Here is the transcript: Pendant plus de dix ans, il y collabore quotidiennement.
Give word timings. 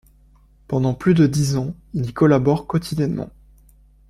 Pendant 0.67 0.95
plus 0.95 1.13
de 1.13 1.27
dix 1.27 1.57
ans, 1.57 1.75
il 1.93 2.07
y 2.09 2.11
collabore 2.11 2.65
quotidiennement. 2.65 3.29